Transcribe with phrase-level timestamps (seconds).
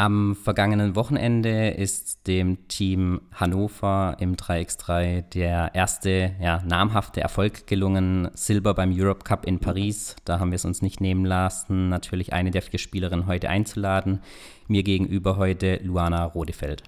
[0.00, 8.30] Am vergangenen Wochenende ist dem Team Hannover im 3x3 der erste ja, namhafte Erfolg gelungen.
[8.32, 10.16] Silber beim Europe Cup in Paris.
[10.24, 14.22] Da haben wir es uns nicht nehmen lassen, natürlich eine der vier Spielerinnen heute einzuladen.
[14.68, 16.82] Mir gegenüber heute Luana Rodefeld.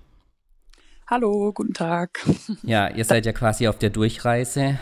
[1.07, 2.19] Hallo, guten Tag.
[2.63, 4.79] Ja, ihr seid ja quasi auf der Durchreise.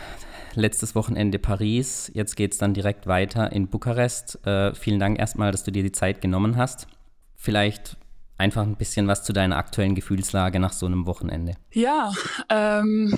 [0.55, 4.39] Letztes Wochenende Paris, jetzt geht es dann direkt weiter in Bukarest.
[4.47, 6.87] Äh, vielen Dank erstmal, dass du dir die Zeit genommen hast.
[7.35, 7.97] Vielleicht
[8.41, 11.53] einfach ein bisschen was zu deiner aktuellen Gefühlslage nach so einem Wochenende.
[11.71, 12.11] Ja,
[12.49, 13.15] ähm,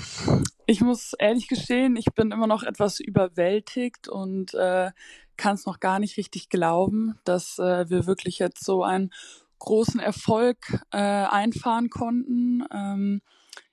[0.65, 4.91] ich muss ehrlich gestehen, ich bin immer noch etwas überwältigt und äh,
[5.37, 9.11] kann es noch gar nicht richtig glauben, dass äh, wir wirklich jetzt so einen
[9.59, 10.57] großen Erfolg
[10.91, 12.65] äh, einfahren konnten.
[12.69, 13.21] Ähm,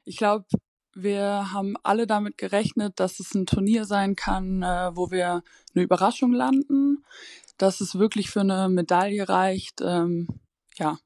[0.05, 0.47] ich glaube,
[0.95, 5.43] wir haben alle damit gerechnet, dass es ein Turnier sein kann, äh, wo wir
[5.75, 7.05] eine Überraschung landen,
[7.59, 9.81] dass es wirklich für eine Medaille reicht.
[9.81, 10.29] Ähm,
[10.77, 10.99] ja,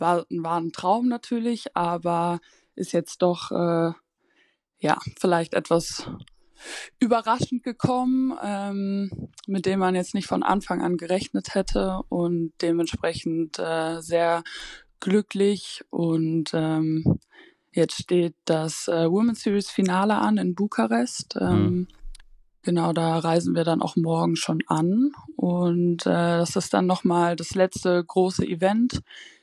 [0.00, 2.40] war, war ein Traum natürlich, aber
[2.74, 3.92] ist jetzt doch äh,
[4.78, 6.08] ja vielleicht etwas
[6.98, 9.10] überraschend gekommen, ähm,
[9.46, 14.42] mit dem man jetzt nicht von Anfang an gerechnet hätte und dementsprechend äh, sehr
[15.00, 17.18] glücklich und ähm,
[17.72, 21.36] jetzt steht das äh, Women's Series Finale an in Bukarest.
[21.40, 21.88] Ähm, mhm.
[22.62, 27.34] Genau, da reisen wir dann auch morgen schon an und äh, das ist dann nochmal
[27.34, 29.00] das letzte große Event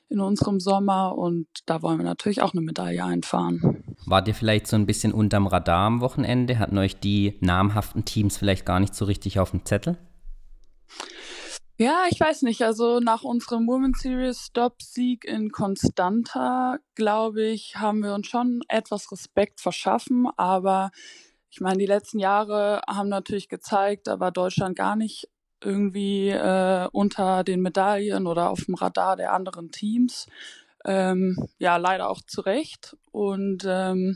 [0.10, 3.84] in unserem Sommer und da wollen wir natürlich auch eine Medaille einfahren.
[4.06, 6.60] Wart ihr vielleicht so ein bisschen unterm Radar am Wochenende?
[6.60, 9.98] Hatten euch die namhaften Teams vielleicht gar nicht so richtig auf dem Zettel?
[11.80, 12.64] Ja, ich weiß nicht.
[12.64, 19.12] Also nach unserem Women's Series Stop-Sieg in Constanta, glaube ich, haben wir uns schon etwas
[19.12, 20.28] Respekt verschaffen.
[20.38, 20.90] Aber
[21.52, 25.30] ich meine, die letzten Jahre haben natürlich gezeigt, da war Deutschland gar nicht
[25.64, 30.28] irgendwie äh, unter den Medaillen oder auf dem Radar der anderen Teams.
[30.86, 32.96] Ähm, ja, leider auch zu Recht.
[33.12, 34.16] Und ähm,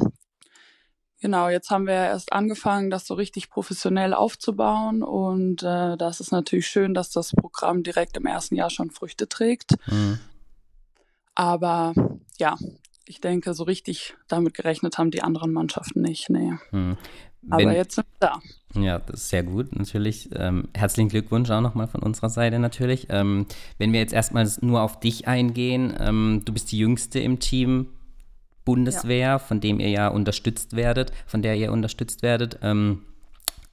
[1.19, 5.03] genau, jetzt haben wir erst angefangen, das so richtig professionell aufzubauen.
[5.03, 9.27] Und äh, das ist natürlich schön, dass das Programm direkt im ersten Jahr schon Früchte
[9.27, 9.71] trägt.
[9.87, 10.19] Mhm.
[11.33, 11.93] Aber
[12.37, 12.57] ja,
[13.05, 16.29] ich denke, so richtig damit gerechnet haben die anderen Mannschaften nicht.
[16.29, 16.53] Nee.
[16.71, 16.97] Mhm.
[17.43, 18.79] Wenn, Aber jetzt sind wir da.
[18.79, 20.29] Ja, das ist sehr gut, natürlich.
[20.33, 23.07] Ähm, herzlichen Glückwunsch auch nochmal von unserer Seite natürlich.
[23.09, 23.47] Ähm,
[23.79, 27.87] wenn wir jetzt erstmal nur auf dich eingehen, ähm, du bist die Jüngste im Team
[28.63, 29.39] Bundeswehr, ja.
[29.39, 32.59] von dem ihr ja unterstützt werdet, von der ihr unterstützt werdet.
[32.61, 33.01] Ähm,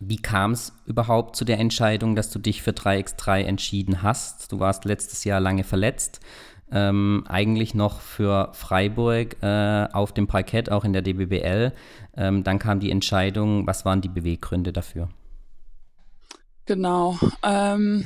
[0.00, 4.50] wie kam es überhaupt zu der Entscheidung, dass du dich für 3x3 entschieden hast?
[4.50, 6.20] Du warst letztes Jahr lange verletzt
[6.72, 11.72] ähm, eigentlich noch für Freiburg äh, auf dem Parkett, auch in der DBBL.
[12.16, 15.08] Ähm, dann kam die Entscheidung, was waren die Beweggründe dafür?
[16.66, 17.18] Genau.
[17.42, 18.04] Ähm,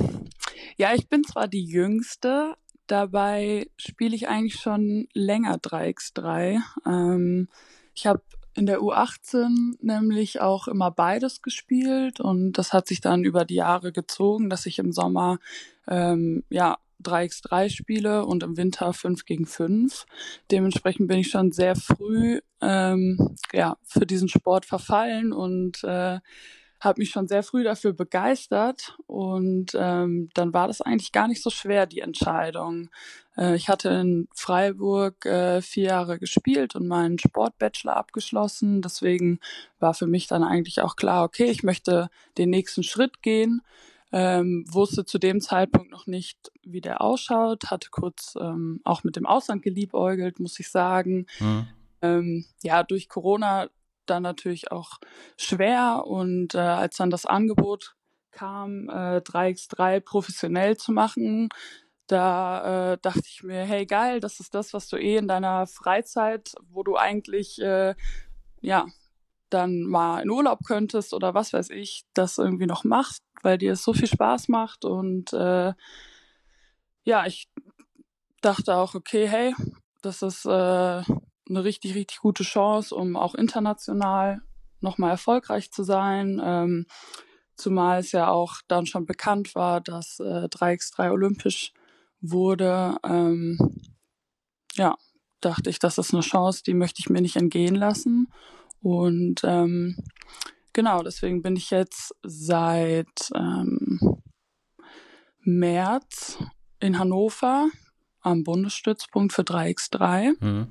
[0.77, 2.55] ja, ich bin zwar die Jüngste,
[2.87, 6.59] dabei spiele ich eigentlich schon länger 3x3.
[6.85, 7.49] Ähm,
[7.93, 8.21] ich habe
[8.55, 13.55] in der U18 nämlich auch immer beides gespielt und das hat sich dann über die
[13.55, 15.39] Jahre gezogen, dass ich im Sommer
[15.87, 20.05] ähm, ja 3x3 Spiele und im Winter 5 gegen 5.
[20.51, 26.19] Dementsprechend bin ich schon sehr früh ähm, ja, für diesen Sport verfallen und äh,
[26.83, 31.41] habe mich schon sehr früh dafür begeistert und ähm, dann war das eigentlich gar nicht
[31.41, 32.89] so schwer, die Entscheidung.
[33.37, 38.81] Äh, ich hatte in Freiburg äh, vier Jahre gespielt und meinen Sportbachelor abgeschlossen.
[38.81, 39.39] Deswegen
[39.79, 43.61] war für mich dann eigentlich auch klar, okay, ich möchte den nächsten Schritt gehen
[44.13, 49.15] ähm, wusste zu dem Zeitpunkt noch nicht, wie der ausschaut, hatte kurz ähm, auch mit
[49.15, 51.25] dem Ausland geliebäugelt, muss ich sagen.
[51.39, 51.67] Mhm.
[52.03, 53.69] Ähm, ja, durch Corona
[54.05, 54.99] dann natürlich auch
[55.35, 57.95] schwer und äh, als dann das Angebot
[58.29, 61.49] kam, äh, 3x3 professionell zu machen,
[62.05, 65.65] da äh, dachte ich mir, hey geil, das ist das, was du eh in deiner
[65.65, 67.95] Freizeit, wo du eigentlich äh,
[68.61, 68.85] ja
[69.53, 73.73] dann mal in Urlaub könntest oder was weiß ich, das irgendwie noch machst, weil dir
[73.73, 74.85] es so viel Spaß macht.
[74.85, 75.73] Und äh,
[77.03, 77.49] ja, ich
[78.41, 79.55] dachte auch, okay, hey,
[80.01, 84.41] das ist äh, eine richtig, richtig gute Chance, um auch international
[84.81, 86.41] nochmal erfolgreich zu sein.
[86.43, 86.85] Ähm,
[87.55, 91.73] zumal es ja auch dann schon bekannt war, dass äh, 3x3 olympisch
[92.21, 92.97] wurde.
[93.03, 93.57] Ähm,
[94.75, 94.95] ja,
[95.41, 98.27] dachte ich, das ist eine Chance, die möchte ich mir nicht entgehen lassen.
[98.83, 99.95] Und ähm,
[100.73, 104.21] genau, deswegen bin ich jetzt seit ähm,
[105.39, 106.37] März
[106.79, 107.69] in Hannover
[108.21, 110.67] am Bundesstützpunkt für 3x3 mhm.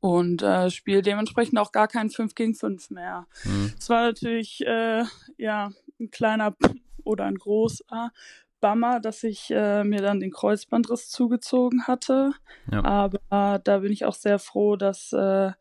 [0.00, 3.26] und äh, spiele dementsprechend auch gar kein 5 gegen 5 mehr.
[3.32, 3.72] Es mhm.
[3.88, 5.04] war natürlich äh,
[5.38, 6.54] ja ein kleiner
[7.04, 8.12] oder ein großer
[8.60, 12.32] Bummer, dass ich äh, mir dann den Kreuzbandriss zugezogen hatte.
[12.70, 12.84] Ja.
[12.84, 15.52] Aber da bin ich auch sehr froh, dass äh,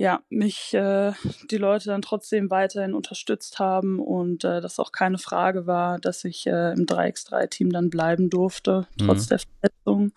[0.00, 1.12] ja, mich äh,
[1.50, 6.24] die Leute dann trotzdem weiterhin unterstützt haben und äh, das auch keine Frage war, dass
[6.24, 9.28] ich äh, im 3x3-Team dann bleiben durfte, trotz mhm.
[9.28, 10.12] der Verletzung.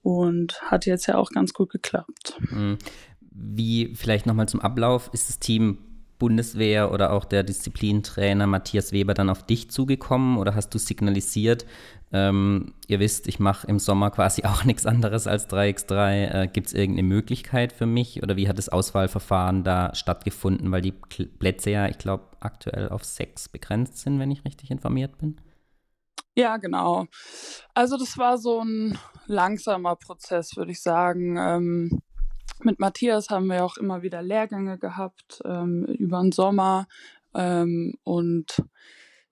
[0.00, 2.38] Und hat jetzt ja auch ganz gut geklappt.
[2.48, 2.78] Mhm.
[3.20, 5.78] Wie vielleicht nochmal zum Ablauf, ist das Team
[6.18, 11.66] Bundeswehr oder auch der Disziplintrainer Matthias Weber dann auf dich zugekommen oder hast du signalisiert,
[12.12, 16.42] ähm, ihr wisst, ich mache im Sommer quasi auch nichts anderes als 3x3.
[16.42, 20.82] Äh, Gibt es irgendeine Möglichkeit für mich oder wie hat das Auswahlverfahren da stattgefunden, weil
[20.82, 25.40] die Plätze ja, ich glaube, aktuell auf sechs begrenzt sind, wenn ich richtig informiert bin?
[26.38, 27.06] Ja, genau.
[27.72, 31.36] Also das war so ein langsamer Prozess, würde ich sagen.
[31.38, 32.02] Ähm,
[32.62, 36.86] mit Matthias haben wir auch immer wieder Lehrgänge gehabt ähm, über den Sommer
[37.34, 38.62] ähm, und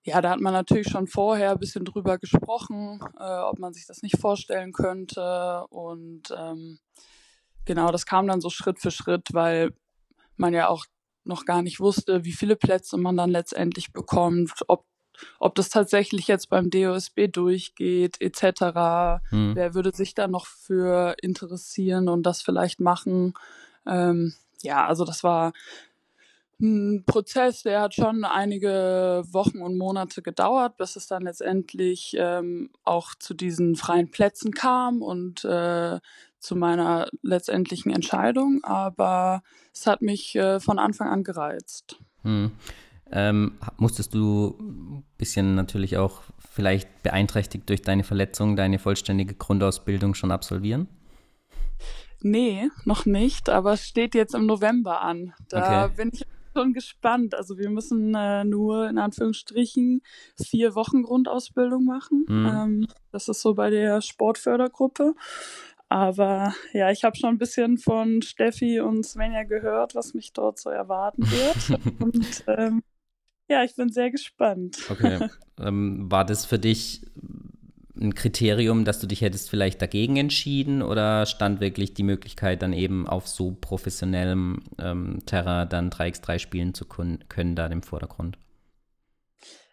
[0.05, 3.87] ja, da hat man natürlich schon vorher ein bisschen drüber gesprochen, äh, ob man sich
[3.87, 5.65] das nicht vorstellen könnte.
[5.69, 6.77] Und ähm,
[7.65, 9.73] genau, das kam dann so Schritt für Schritt, weil
[10.37, 10.85] man ja auch
[11.23, 14.85] noch gar nicht wusste, wie viele Plätze man dann letztendlich bekommt, ob
[15.39, 19.21] ob das tatsächlich jetzt beim DOSB durchgeht, etc.
[19.29, 19.55] Hm.
[19.55, 23.33] Wer würde sich da noch für interessieren und das vielleicht machen?
[23.85, 25.53] Ähm, ja, also das war
[26.59, 32.69] ein Prozess, der hat schon einige Wochen und Monate gedauert, bis es dann letztendlich ähm,
[32.83, 35.99] auch zu diesen freien Plätzen kam und äh,
[36.39, 38.63] zu meiner letztendlichen Entscheidung.
[38.63, 41.97] Aber es hat mich äh, von Anfang an gereizt.
[42.23, 42.51] Hm.
[43.15, 46.21] Ähm, musstest du ein bisschen natürlich auch
[46.51, 50.89] vielleicht beeinträchtigt durch deine Verletzung deine vollständige Grundausbildung schon absolvieren?
[52.21, 55.33] Nee, noch nicht, aber es steht jetzt im November an.
[55.47, 55.93] Da okay.
[55.95, 57.35] bin ich schon gespannt.
[57.35, 60.01] Also wir müssen äh, nur in Anführungsstrichen
[60.35, 62.25] vier Wochen Grundausbildung machen.
[62.27, 62.45] Mhm.
[62.45, 65.13] Ähm, das ist so bei der Sportfördergruppe.
[65.87, 70.59] Aber ja, ich habe schon ein bisschen von Steffi und Svenja gehört, was mich dort
[70.59, 71.79] so erwarten wird.
[72.01, 72.81] und ähm,
[73.47, 74.77] ja, ich bin sehr gespannt.
[74.89, 75.29] Okay.
[75.57, 77.05] Ähm, war das für dich
[77.99, 82.73] ein Kriterium, dass du dich hättest vielleicht dagegen entschieden oder stand wirklich die Möglichkeit, dann
[82.73, 88.37] eben auf so professionellem ähm, Terra dann 3x3 spielen zu können, da im Vordergrund?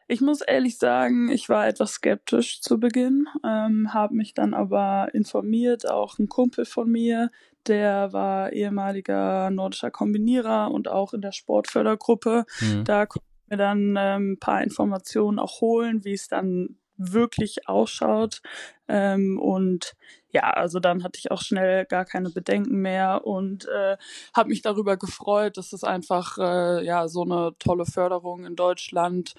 [0.08, 5.08] Ich muss ehrlich sagen, ich war etwas skeptisch zu Beginn, ähm, habe mich dann aber
[5.14, 7.30] informiert, auch ein Kumpel von mir,
[7.66, 12.44] der war ehemaliger nordischer Kombinierer und auch in der Sportfördergruppe.
[12.60, 12.84] Mhm.
[12.84, 18.42] Da konnte mir dann ähm, ein paar Informationen auch holen, wie es dann wirklich ausschaut.
[18.88, 19.94] Ähm, und
[20.30, 23.96] ja, also dann hatte ich auch schnell gar keine Bedenken mehr und äh,
[24.34, 29.34] habe mich darüber gefreut, dass es einfach äh, ja so eine tolle Förderung in Deutschland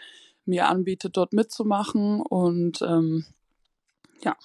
[0.45, 2.21] mir anbietet, dort mitzumachen.
[2.21, 3.25] Und ähm,
[4.23, 4.35] ja,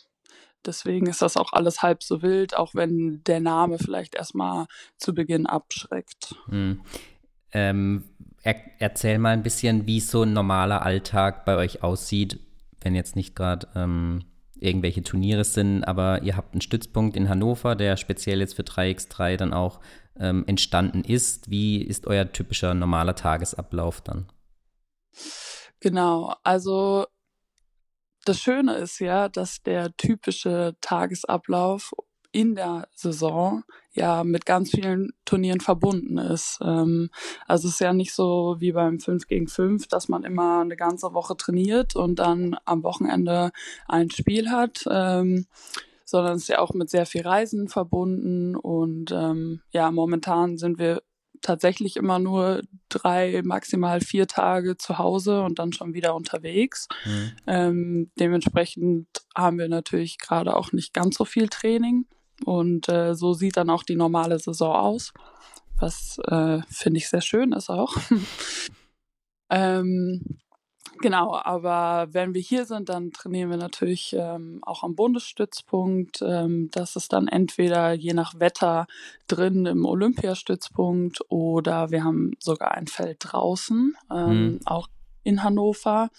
[0.65, 4.67] deswegen ist das auch alles halb so wild, auch wenn der Name vielleicht erstmal
[4.97, 6.35] zu Beginn abschreckt.
[6.47, 6.81] Hm.
[7.53, 8.05] Ähm,
[8.43, 12.39] er, erzähl mal ein bisschen, wie so ein normaler Alltag bei euch aussieht,
[12.81, 14.25] wenn jetzt nicht gerade ähm,
[14.61, 19.37] irgendwelche Turniere sind, aber ihr habt einen Stützpunkt in Hannover, der speziell jetzt für 3x3
[19.37, 19.81] dann auch
[20.19, 21.51] ähm, entstanden ist.
[21.51, 24.27] Wie ist euer typischer normaler Tagesablauf dann?
[25.81, 27.07] Genau, also
[28.25, 31.93] das Schöne ist ja, dass der typische Tagesablauf
[32.39, 36.61] in der Saison ja mit ganz vielen Turnieren verbunden ist.
[36.63, 37.11] Ähm,
[37.49, 40.77] also es ist ja nicht so wie beim 5 gegen 5, dass man immer eine
[40.77, 43.51] ganze Woche trainiert und dann am Wochenende
[43.89, 44.85] ein Spiel hat.
[44.89, 45.47] Ähm,
[46.05, 50.79] sondern es ist ja auch mit sehr viel Reisen verbunden und ähm, ja, momentan sind
[50.79, 51.03] wir
[51.43, 56.89] tatsächlich immer nur drei, maximal vier Tage zu Hause und dann schon wieder unterwegs.
[57.05, 57.33] Mhm.
[57.47, 62.07] Ähm, dementsprechend haben wir natürlich gerade auch nicht ganz so viel Training.
[62.45, 65.13] Und äh, so sieht dann auch die normale Saison aus,
[65.79, 67.97] was äh, finde ich sehr schön ist auch.
[69.51, 70.39] ähm,
[71.01, 76.23] genau, aber wenn wir hier sind, dann trainieren wir natürlich ähm, auch am Bundesstützpunkt.
[76.23, 78.87] Ähm, das ist dann entweder je nach Wetter
[79.27, 84.61] drin im Olympiastützpunkt oder wir haben sogar ein Feld draußen, ähm, hm.
[84.65, 84.89] auch
[85.23, 86.11] in Hannover.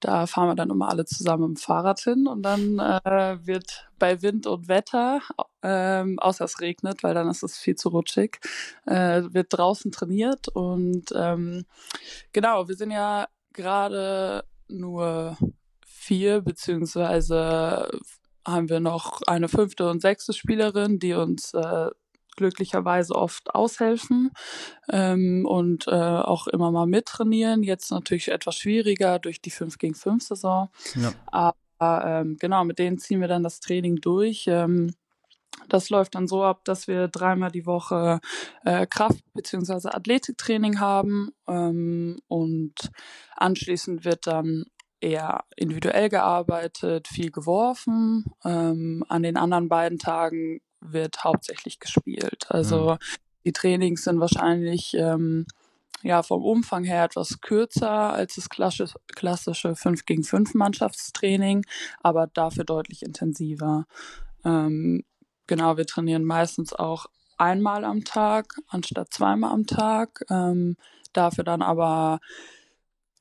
[0.00, 4.20] Da fahren wir dann immer alle zusammen im Fahrrad hin und dann äh, wird bei
[4.20, 5.20] Wind und Wetter,
[5.62, 8.40] ähm, außer es regnet, weil dann ist es viel zu rutschig,
[8.86, 11.64] äh, wird draußen trainiert und ähm,
[12.32, 15.36] genau, wir sind ja gerade nur
[15.86, 17.88] vier, beziehungsweise
[18.44, 21.90] haben wir noch eine fünfte und sechste Spielerin, die uns äh,
[22.36, 24.30] glücklicherweise oft aushelfen
[24.90, 27.62] ähm, und äh, auch immer mal mittrainieren.
[27.62, 30.70] Jetzt natürlich etwas schwieriger durch die 5 gegen 5 Saison.
[30.94, 31.12] Ja.
[31.26, 31.54] Aber
[32.04, 34.46] ähm, genau, mit denen ziehen wir dann das Training durch.
[34.46, 34.94] Ähm,
[35.68, 38.20] das läuft dann so ab, dass wir dreimal die Woche
[38.64, 39.88] äh, Kraft- bzw.
[39.88, 42.74] Athletiktraining haben ähm, und
[43.36, 44.64] anschließend wird dann
[45.00, 48.24] eher individuell gearbeitet, viel geworfen.
[48.44, 52.46] Ähm, an den anderen beiden Tagen wird hauptsächlich gespielt.
[52.48, 52.98] Also mhm.
[53.44, 55.46] die Trainings sind wahrscheinlich ähm,
[56.02, 61.64] ja vom Umfang her etwas kürzer als das klassische, klassische 5 gegen 5 Mannschaftstraining,
[62.02, 63.86] aber dafür deutlich intensiver.
[64.44, 65.04] Ähm,
[65.46, 67.06] genau, wir trainieren meistens auch
[67.38, 70.24] einmal am Tag anstatt zweimal am Tag.
[70.30, 70.76] Ähm,
[71.12, 72.20] dafür dann aber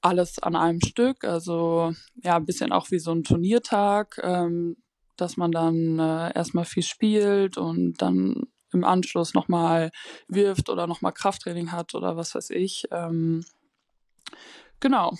[0.01, 4.77] alles an einem Stück, also ja, ein bisschen auch wie so ein Turniertag, ähm,
[5.22, 9.92] dass man dann äh, erstmal viel spielt und dann im Anschluss nochmal
[10.28, 12.86] wirft oder nochmal Krafttraining hat oder was weiß ich.
[12.92, 13.44] Ähm,
[14.80, 15.13] genau.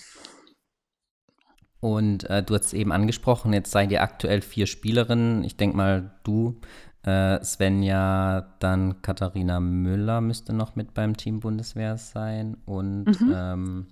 [1.80, 5.42] Und äh, du hast eben angesprochen, jetzt seid ihr aktuell vier Spielerinnen.
[5.42, 6.60] Ich denke mal, du,
[7.02, 13.34] äh, Svenja, dann Katharina Müller müsste noch mit beim Team Bundeswehr sein und mhm.
[13.34, 13.86] ähm,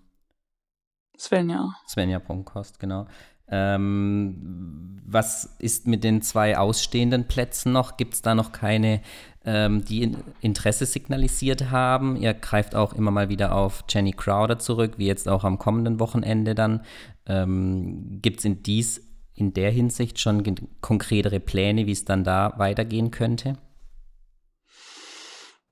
[1.19, 1.75] Svenja.
[1.87, 3.07] Svenja Bronkost, genau.
[3.51, 7.97] Ähm, was ist mit den zwei ausstehenden Plätzen noch?
[7.97, 9.01] Gibt es da noch keine,
[9.45, 12.17] ähm, die Interesse signalisiert haben?
[12.17, 15.99] Ihr greift auch immer mal wieder auf Jenny Crowder zurück, wie jetzt auch am kommenden
[15.99, 16.83] Wochenende dann.
[17.27, 20.45] Ähm, Gibt es in dies in der Hinsicht schon
[20.81, 23.57] konkretere Pläne, wie es dann da weitergehen könnte?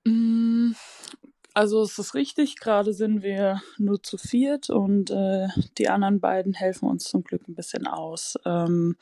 [0.05, 0.48] Mm,
[1.59, 6.53] also es ist richtig, gerade sind wir nur zu viert und äh, die anderen beiden
[6.53, 8.35] helfen uns zum Glück ein bisschen aus.
[8.45, 8.95] Ähm,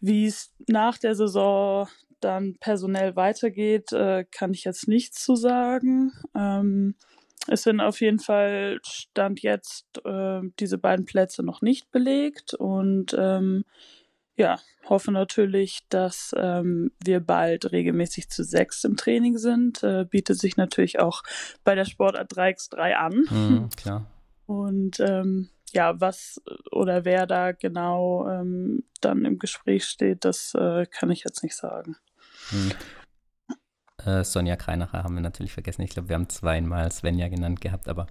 [0.00, 1.88] Wie es nach der Saison
[2.20, 6.12] dann personell weitergeht, äh, kann ich jetzt nichts zu sagen.
[6.36, 6.94] Ähm,
[7.48, 13.12] es sind auf jeden Fall Stand jetzt äh, diese beiden Plätze noch nicht belegt und
[13.18, 13.64] ähm,
[14.36, 19.82] ja, hoffe natürlich, dass ähm, wir bald regelmäßig zu sechs im Training sind.
[19.82, 21.22] Äh, bietet sich natürlich auch
[21.64, 23.24] bei der Sportart 3x3 an.
[23.30, 24.06] Mhm, klar.
[24.46, 26.40] Und ähm, ja, was
[26.70, 31.56] oder wer da genau ähm, dann im Gespräch steht, das äh, kann ich jetzt nicht
[31.56, 31.96] sagen.
[32.52, 32.72] Mhm.
[34.06, 35.82] Äh, Sonja Kreinacher haben wir natürlich vergessen.
[35.82, 38.06] Ich glaube, wir haben zweimal Svenja genannt gehabt, aber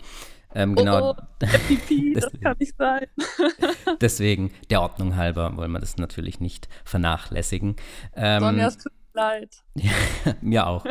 [0.54, 1.12] ähm, genau.
[1.12, 3.08] Oh, Pipi, das kann nicht sein.
[4.02, 7.76] deswegen, der Ordnung halber, wollen wir das natürlich nicht vernachlässigen.
[8.16, 9.64] Ähm, Sonja, es tut mir leid.
[10.42, 10.86] mir auch.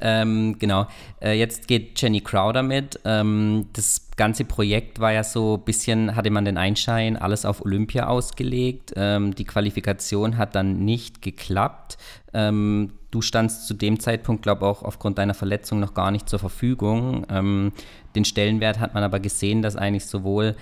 [0.00, 0.86] Ähm, genau.
[1.20, 3.00] Äh, jetzt geht Jenny Crowder mit.
[3.04, 7.64] Ähm, das ganze Projekt war ja so ein bisschen, hatte man den Einschein, alles auf
[7.64, 8.92] Olympia ausgelegt.
[8.96, 11.98] Ähm, die Qualifikation hat dann nicht geklappt.
[12.32, 16.28] Ähm, du standst zu dem Zeitpunkt, glaube ich, auch aufgrund deiner Verletzung noch gar nicht
[16.28, 17.26] zur Verfügung.
[17.30, 17.72] Ähm,
[18.14, 20.56] den Stellenwert hat man aber gesehen, dass eigentlich sowohl,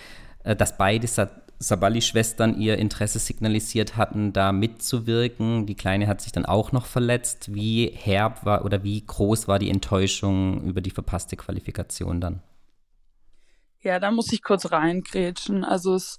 [0.44, 1.06] äh, dass beide
[1.62, 5.66] Sabali-Schwestern ihr Interesse signalisiert hatten, da mitzuwirken.
[5.66, 7.54] Die Kleine hat sich dann auch noch verletzt.
[7.54, 12.42] Wie herb war oder wie groß war die Enttäuschung über die verpasste Qualifikation dann?
[13.80, 15.64] Ja, da muss ich kurz reingrätschen.
[15.64, 16.18] Also es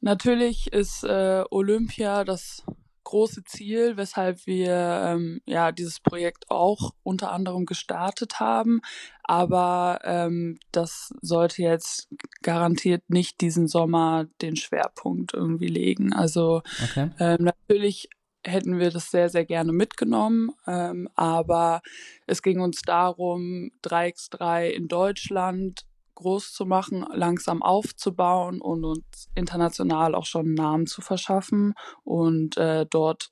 [0.00, 2.62] natürlich ist äh, Olympia das
[3.08, 8.82] große Ziel, weshalb wir ähm, ja dieses Projekt auch unter anderem gestartet haben.
[9.22, 12.08] Aber ähm, das sollte jetzt
[12.42, 16.12] garantiert nicht diesen Sommer den Schwerpunkt irgendwie legen.
[16.12, 17.10] Also okay.
[17.18, 18.10] ähm, natürlich
[18.44, 20.50] hätten wir das sehr, sehr gerne mitgenommen.
[20.66, 21.80] Ähm, aber
[22.26, 25.87] es ging uns darum, 3x3 in Deutschland
[26.18, 32.56] groß zu machen, langsam aufzubauen und uns international auch schon einen Namen zu verschaffen und
[32.56, 33.30] äh, dort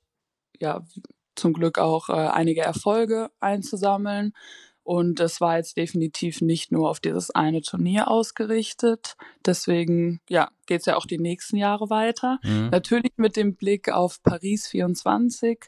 [0.59, 0.83] ja
[1.35, 4.33] zum Glück auch äh, einige Erfolge einzusammeln.
[4.83, 9.17] Und es war jetzt definitiv nicht nur auf dieses eine Turnier ausgerichtet.
[9.45, 12.39] Deswegen, ja, geht es ja auch die nächsten Jahre weiter.
[12.41, 12.69] Mhm.
[12.71, 15.59] Natürlich mit dem Blick auf Paris 24.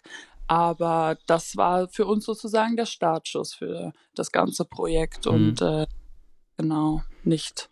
[0.47, 5.25] Aber das war für uns sozusagen der Startschuss für das ganze Projekt.
[5.25, 5.31] Mhm.
[5.33, 5.85] Und äh,
[6.55, 7.69] genau nicht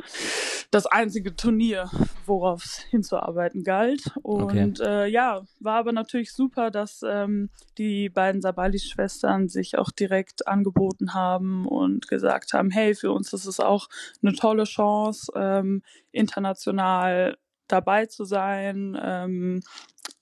[0.71, 1.89] das einzige Turnier,
[2.25, 4.11] worauf es hinzuarbeiten galt.
[4.21, 5.05] Und okay.
[5.05, 11.13] äh, ja, war aber natürlich super, dass ähm, die beiden Sabali-Schwestern sich auch direkt angeboten
[11.13, 13.87] haben und gesagt haben, hey, für uns ist es auch
[14.21, 17.37] eine tolle Chance, ähm, international
[17.67, 19.61] dabei zu sein, ähm,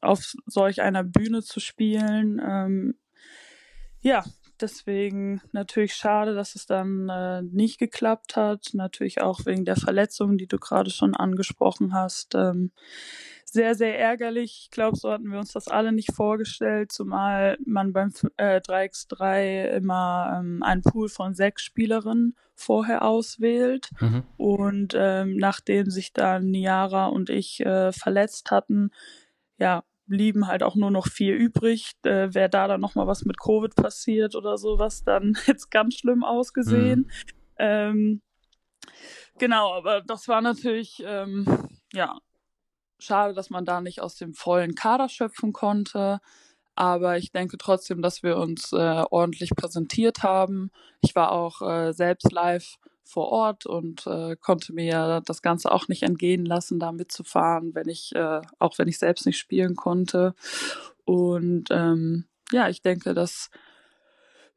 [0.02, 2.42] auf solch einer Bühne zu spielen.
[2.44, 2.96] Ähm,
[4.02, 4.24] ja,
[4.62, 8.70] Deswegen natürlich schade, dass es dann äh, nicht geklappt hat.
[8.74, 12.36] Natürlich auch wegen der Verletzungen, die du gerade schon angesprochen hast.
[12.36, 12.72] Ähm,
[13.46, 14.64] sehr, sehr ärgerlich.
[14.64, 19.68] Ich glaube, so hatten wir uns das alle nicht vorgestellt, zumal man beim äh, 3x3
[19.70, 23.90] immer ähm, einen Pool von sechs Spielerinnen vorher auswählt.
[24.00, 24.24] Mhm.
[24.38, 28.92] Und ähm, nachdem sich dann Niara und ich äh, verletzt hatten,
[29.58, 31.92] ja, blieben halt auch nur noch vier übrig.
[32.04, 36.24] Äh, Wäre da dann nochmal was mit Covid passiert oder sowas, dann jetzt ganz schlimm
[36.24, 37.00] ausgesehen.
[37.00, 37.10] Mhm.
[37.58, 38.22] Ähm,
[39.38, 41.46] genau, aber das war natürlich, ähm,
[41.94, 42.18] ja,
[43.00, 46.20] schade, dass man da nicht aus dem vollen Kader schöpfen konnte.
[46.76, 50.72] Aber ich denke trotzdem, dass wir uns äh, ordentlich präsentiert haben.
[51.02, 55.88] Ich war auch äh, selbst live vor Ort und äh, konnte mir das Ganze auch
[55.88, 60.34] nicht entgehen lassen, da mitzufahren, wenn ich, äh, auch wenn ich selbst nicht spielen konnte.
[61.06, 63.50] Und ähm, ja, ich denke, dass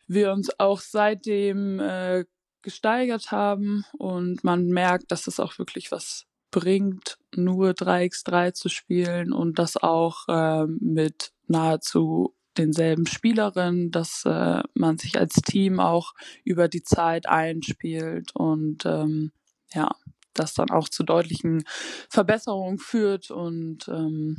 [0.07, 2.25] wir uns auch seitdem äh,
[2.63, 9.33] gesteigert haben und man merkt, dass es auch wirklich was bringt, nur 3x3 zu spielen
[9.33, 16.15] und das auch äh, mit nahezu denselben Spielerinnen, dass äh, man sich als Team auch
[16.45, 19.33] über die Zeit einspielt und ähm,
[19.73, 19.91] ja,
[20.35, 21.65] das dann auch zu deutlichen
[22.09, 24.37] Verbesserungen führt und ähm,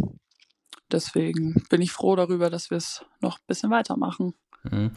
[0.92, 4.34] deswegen bin ich froh darüber, dass wir es noch ein bisschen weitermachen.
[4.64, 4.92] Mhm.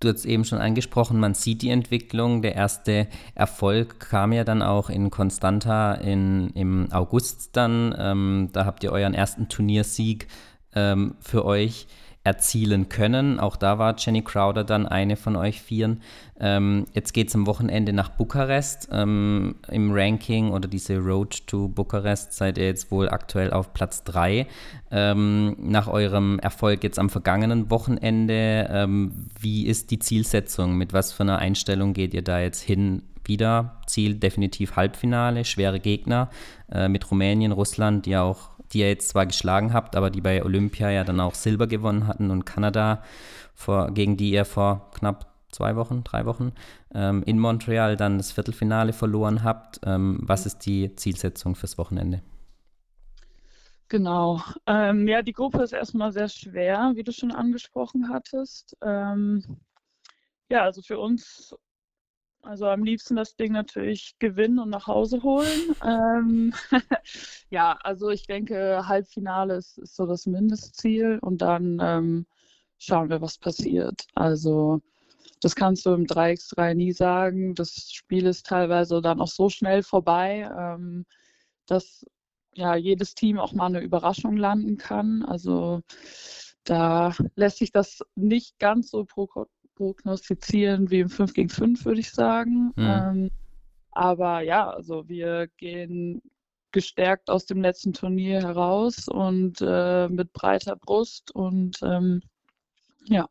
[0.00, 2.40] Du hast eben schon angesprochen, man sieht die Entwicklung.
[2.40, 7.94] Der erste Erfolg kam ja dann auch in Constanta in, im August dann.
[7.98, 10.26] Ähm, da habt ihr euren ersten Turniersieg
[10.74, 11.86] ähm, für euch
[12.22, 13.40] erzielen können.
[13.40, 16.02] Auch da war Jenny Crowder dann eine von euch Vieren.
[16.38, 18.88] Ähm, jetzt geht es am Wochenende nach Bukarest.
[18.92, 24.04] Ähm, Im Ranking oder diese Road to Bukarest seid ihr jetzt wohl aktuell auf Platz
[24.04, 24.46] 3.
[24.90, 30.76] Ähm, nach eurem Erfolg jetzt am vergangenen Wochenende, ähm, wie ist die Zielsetzung?
[30.76, 33.02] Mit was für einer Einstellung geht ihr da jetzt hin?
[33.24, 36.30] Wieder Ziel definitiv Halbfinale, schwere Gegner
[36.70, 40.44] äh, mit Rumänien, Russland, die auch die ihr jetzt zwar geschlagen habt, aber die bei
[40.44, 43.02] Olympia ja dann auch Silber gewonnen hatten und Kanada,
[43.54, 46.52] vor, gegen die ihr vor knapp zwei Wochen, drei Wochen
[46.94, 49.80] ähm, in Montreal dann das Viertelfinale verloren habt.
[49.84, 52.22] Ähm, was ist die Zielsetzung fürs Wochenende?
[53.88, 54.40] Genau.
[54.66, 58.76] Ähm, ja, die Gruppe ist erstmal sehr schwer, wie du schon angesprochen hattest.
[58.82, 59.42] Ähm,
[60.48, 61.54] ja, also für uns
[62.42, 65.46] also am liebsten das Ding natürlich gewinnen und nach Hause holen.
[65.84, 66.52] Ähm,
[67.50, 72.26] ja, also ich denke, Halbfinale ist, ist, so das Mindestziel und dann ähm,
[72.78, 74.06] schauen wir, was passiert.
[74.14, 74.80] Also
[75.40, 77.54] das kannst du im 3x3 nie sagen.
[77.54, 81.06] Das Spiel ist teilweise dann auch so schnell vorbei, ähm,
[81.66, 82.04] dass
[82.54, 85.24] ja jedes Team auch mal eine Überraschung landen kann.
[85.24, 85.82] Also
[86.64, 89.26] da lässt sich das nicht ganz so pro
[89.80, 92.72] prognostizieren wie im 5 gegen 5, würde ich sagen.
[92.76, 92.86] Mhm.
[92.86, 93.30] Ähm,
[93.92, 96.20] aber ja, also wir gehen
[96.70, 102.20] gestärkt aus dem letzten Turnier heraus und äh, mit breiter Brust und ähm,
[103.06, 103.26] ja,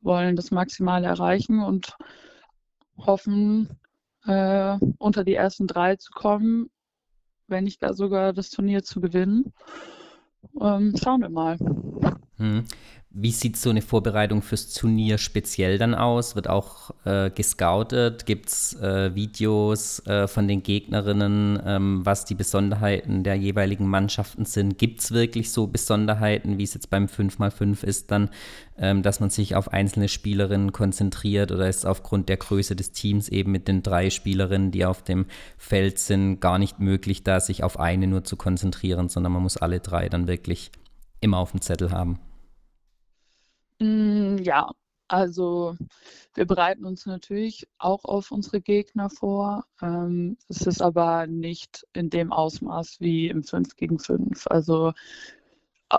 [0.00, 1.96] wollen das Maximale erreichen und
[2.98, 3.78] hoffen,
[4.26, 6.70] äh, unter die ersten drei zu kommen,
[7.46, 9.52] wenn nicht gar sogar das Turnier zu gewinnen.
[10.60, 11.56] Ähm, schauen wir mal.
[12.38, 12.64] Hm.
[13.16, 16.34] Wie sieht so eine Vorbereitung fürs Turnier speziell dann aus?
[16.34, 18.26] Wird auch äh, gescoutet?
[18.26, 24.44] Gibt es äh, Videos äh, von den Gegnerinnen, ähm, was die Besonderheiten der jeweiligen Mannschaften
[24.46, 24.78] sind?
[24.78, 28.30] Gibt es wirklich so Besonderheiten, wie es jetzt beim 5x5 ist, dann,
[28.76, 33.28] ähm, dass man sich auf einzelne Spielerinnen konzentriert oder ist aufgrund der Größe des Teams
[33.28, 37.62] eben mit den drei Spielerinnen, die auf dem Feld sind, gar nicht möglich, da sich
[37.62, 40.72] auf eine nur zu konzentrieren, sondern man muss alle drei dann wirklich
[41.20, 42.18] immer auf dem Zettel haben?
[43.84, 44.70] Mm, ja,
[45.08, 45.76] also
[46.34, 49.64] wir bereiten uns natürlich auch auf unsere Gegner vor.
[49.82, 54.46] Ähm, es ist aber nicht in dem Ausmaß wie im 5 gegen 5.
[54.48, 54.92] Also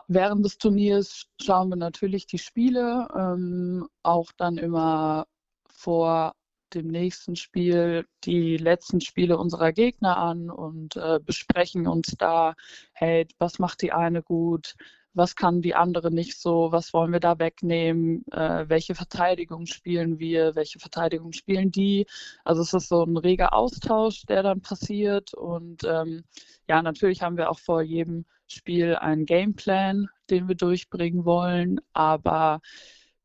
[0.07, 5.27] während des Turniers schauen wir natürlich die Spiele, ähm, auch dann immer
[5.67, 6.33] vor
[6.73, 12.55] dem nächsten Spiel die letzten Spiele unserer Gegner an und äh, besprechen uns da,
[12.93, 14.75] hey, was macht die eine gut,
[15.15, 20.19] was kann die andere nicht so, was wollen wir da wegnehmen, äh, welche Verteidigung spielen
[20.19, 22.05] wir, welche Verteidigung spielen die.
[22.43, 25.33] Also es ist so ein reger Austausch, der dann passiert.
[25.33, 26.25] Und ähm,
[26.67, 32.59] ja, natürlich haben wir auch vor jedem Spiel einen Gameplan, den wir durchbringen wollen, aber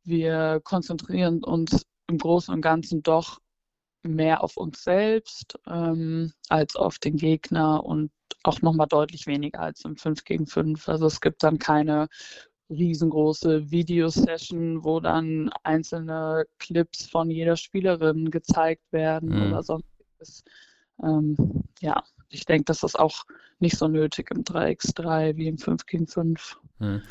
[0.05, 3.41] wir konzentrieren uns im Großen und Ganzen doch
[4.03, 7.85] mehr auf uns selbst ähm, als auf den Gegner.
[7.85, 8.11] Und
[8.45, 10.89] auch nochmal deutlich weniger als im 5 gegen 5.
[10.89, 12.09] Also es gibt dann keine
[12.71, 19.49] riesengroße Videosession, wo dann einzelne Clips von jeder Spielerin gezeigt werden mhm.
[19.49, 20.45] oder sonstiges.
[21.03, 23.25] Ähm, ja, ich denke, das ist auch
[23.59, 26.59] nicht so nötig im 3x3 wie im 5 gegen 5.
[26.79, 27.03] Hm.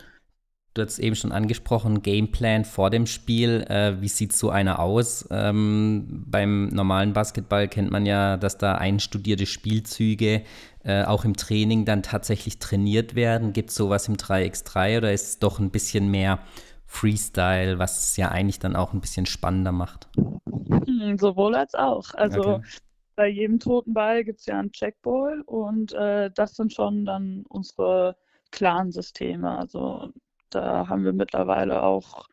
[0.76, 3.66] Du hast eben schon angesprochen, Gameplan vor dem Spiel.
[3.68, 5.28] Äh, wie sieht so einer aus?
[5.32, 10.44] Ähm, beim normalen Basketball kennt man ja, dass da einstudierte Spielzüge
[10.84, 13.52] äh, auch im Training dann tatsächlich trainiert werden.
[13.52, 16.40] Gibt es sowas im 3x3 oder ist es doch ein bisschen mehr
[16.86, 20.08] Freestyle, was es ja eigentlich dann auch ein bisschen spannender macht?
[20.16, 22.14] Hm, sowohl als auch.
[22.14, 22.68] Also okay.
[23.16, 27.44] bei jedem toten Ball gibt es ja einen Checkball und äh, das sind schon dann
[27.50, 28.16] unsere
[28.52, 29.58] Clan-Systeme.
[29.58, 30.14] Also
[30.50, 32.28] da haben wir mittlerweile auch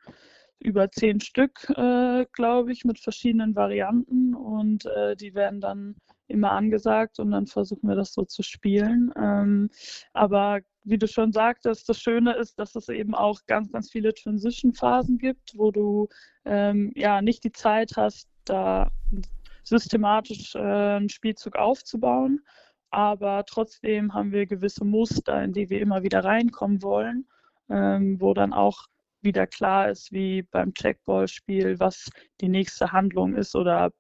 [0.59, 5.96] über zehn Stück, äh, glaube ich, mit verschiedenen Varianten und äh, die werden dann
[6.29, 9.12] immer angesagt und dann versuchen wir das so zu spielen.
[9.16, 9.70] Ähm,
[10.12, 14.14] aber wie du schon sagtest, das Schöne ist, dass es eben auch ganz, ganz viele
[14.14, 16.09] Transition-Phasen gibt, wo du
[16.44, 18.90] ähm, ja nicht die Zeit hast, da
[19.62, 22.40] systematisch äh, einen Spielzug aufzubauen.
[22.90, 27.26] Aber trotzdem haben wir gewisse Muster, in die wir immer wieder reinkommen wollen
[27.70, 28.87] ähm, wo dann auch
[29.22, 32.09] wieder klar ist, wie beim Checkball-Spiel, was
[32.40, 33.92] die nächste Handlung ist oder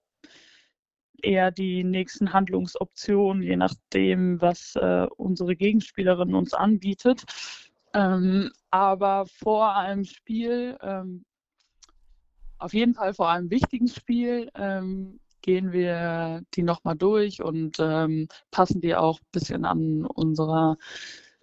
[1.22, 7.24] eher die nächsten Handlungsoptionen, je nachdem, was äh, unsere Gegenspielerin uns anbietet.
[7.94, 11.24] Ähm, aber vor einem Spiel, ähm,
[12.58, 18.28] auf jeden Fall vor einem wichtigen Spiel, ähm, gehen wir die nochmal durch und ähm,
[18.50, 20.76] passen die auch ein bisschen an unserer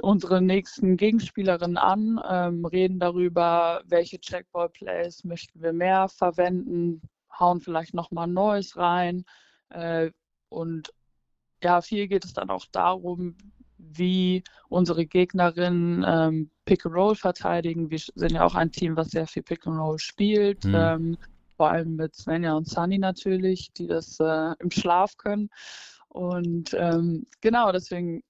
[0.02, 7.02] unsere nächsten Gegenspielerinnen an, ähm, reden darüber, welche Checkball-Plays möchten wir mehr verwenden,
[7.40, 9.24] hauen vielleicht nochmal Neues rein.
[9.70, 10.12] Äh,
[10.50, 10.94] und
[11.64, 13.36] ja, viel geht es dann auch darum,
[13.78, 17.90] wie unsere Gegnerinnen ähm, Pick and Roll verteidigen.
[17.90, 20.64] Wir sind ja auch ein Team, was sehr viel Pick and Roll spielt.
[20.66, 20.76] Mhm.
[20.76, 21.18] Ähm,
[21.56, 25.50] vor allem mit Svenja und Sunny natürlich, die das äh, im Schlaf können.
[26.10, 28.24] Und ähm, genau, deswegen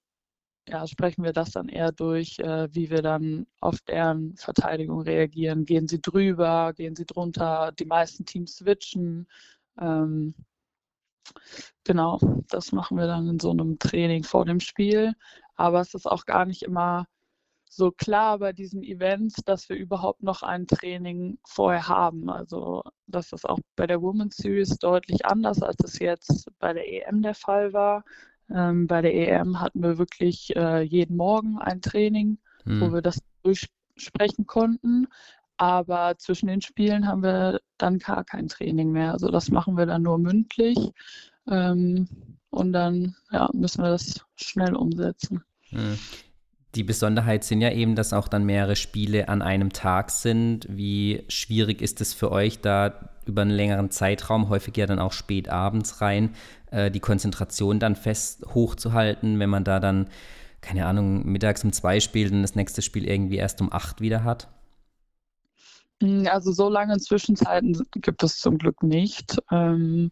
[0.68, 5.64] ja, sprechen wir das dann eher durch, äh, wie wir dann auf deren Verteidigung reagieren.
[5.64, 9.28] Gehen sie drüber, gehen sie drunter, die meisten Teams switchen.
[9.78, 10.34] Ähm,
[11.84, 15.14] genau, das machen wir dann in so einem Training vor dem Spiel.
[15.56, 17.06] Aber es ist auch gar nicht immer
[17.68, 22.30] so klar bei diesen Events, dass wir überhaupt noch ein Training vorher haben.
[22.30, 26.86] Also das ist auch bei der Women's Series deutlich anders, als es jetzt bei der
[27.08, 28.04] EM der Fall war.
[28.50, 32.80] Ähm, bei der EM hatten wir wirklich äh, jeden Morgen ein Training, hm.
[32.80, 35.06] wo wir das durchsprechen konnten.
[35.56, 39.12] Aber zwischen den Spielen haben wir dann gar kein Training mehr.
[39.12, 40.78] Also das machen wir dann nur mündlich.
[41.48, 42.08] Ähm,
[42.50, 45.42] und dann ja, müssen wir das schnell umsetzen.
[45.68, 45.98] Hm.
[46.74, 50.66] Die Besonderheit sind ja eben, dass auch dann mehrere Spiele an einem Tag sind.
[50.68, 55.12] Wie schwierig ist es für euch, da über einen längeren Zeitraum, häufig ja dann auch
[55.12, 56.30] spät abends rein,
[56.74, 60.08] äh, die Konzentration dann fest hochzuhalten, wenn man da dann,
[60.60, 64.24] keine Ahnung, mittags um zwei spielt und das nächste Spiel irgendwie erst um acht wieder
[64.24, 64.48] hat?
[66.02, 70.10] Hm, also so lange Zwischenzeiten gibt es zum Glück nicht, ähm,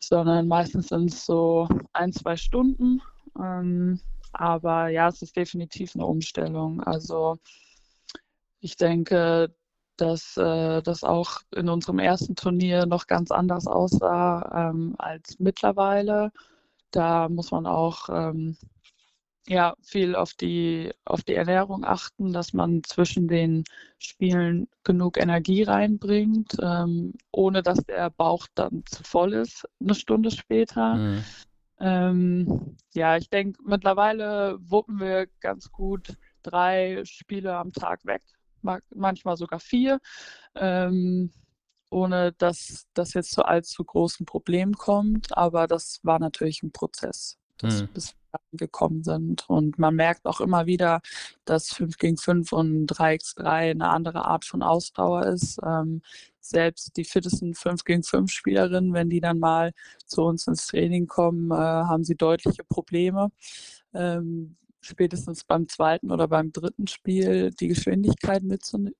[0.00, 3.00] sondern meistens sind es so ein, zwei Stunden.
[3.38, 4.00] Ähm,
[4.32, 6.82] aber ja, es ist definitiv eine Umstellung.
[6.82, 7.38] Also
[8.60, 9.54] ich denke,
[9.96, 16.32] dass äh, das auch in unserem ersten Turnier noch ganz anders aussah ähm, als mittlerweile.
[16.90, 18.56] Da muss man auch ähm,
[19.48, 23.64] ja, viel auf die, auf die Ernährung achten, dass man zwischen den
[23.98, 30.30] Spielen genug Energie reinbringt, ähm, ohne dass der Bauch dann zu voll ist, eine Stunde
[30.30, 30.96] später.
[30.96, 31.24] Mhm.
[31.78, 38.22] Ähm, ja, ich denke, mittlerweile wuppen wir ganz gut drei Spiele am Tag weg
[38.94, 40.00] manchmal sogar vier,
[40.54, 41.32] ähm,
[41.90, 45.36] ohne dass das jetzt zu allzu großen Problemen kommt.
[45.36, 47.88] Aber das war natürlich ein Prozess, dass mhm.
[47.94, 48.14] bis
[48.50, 49.48] wir gekommen sind.
[49.48, 51.00] Und man merkt auch immer wieder,
[51.44, 55.58] dass 5 gegen 5 und 3x3 eine andere Art von Ausdauer ist.
[55.64, 56.02] Ähm,
[56.40, 59.72] selbst die fittesten 5 gegen 5 Spielerinnen, wenn die dann mal
[60.06, 63.30] zu uns ins Training kommen, äh, haben sie deutliche Probleme.
[63.94, 68.90] Ähm, spätestens beim zweiten oder beim dritten Spiel die Geschwindigkeit mitzu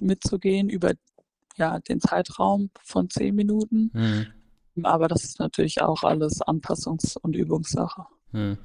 [0.00, 0.92] mitzugehen über
[1.56, 3.90] ja, den Zeitraum von zehn Minuten.
[3.92, 4.84] Mhm.
[4.84, 8.06] Aber das ist natürlich auch alles Anpassungs- und Übungssache.
[8.32, 8.58] Mhm.